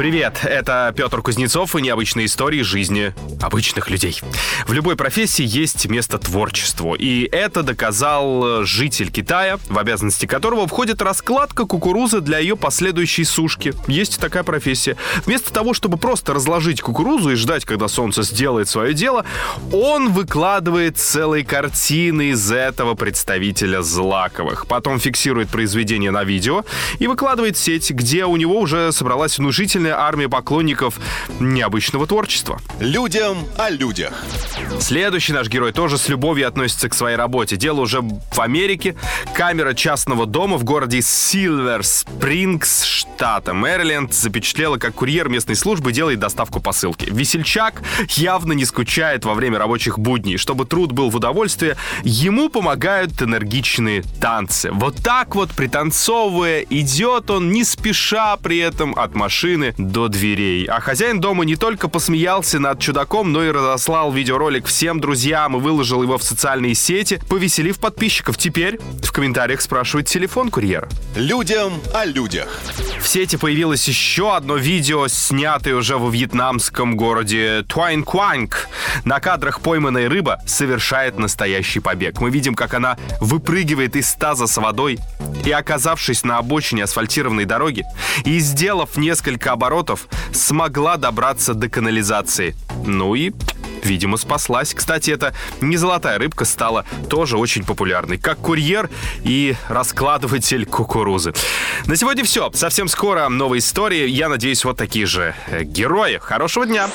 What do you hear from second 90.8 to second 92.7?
добраться до канализации.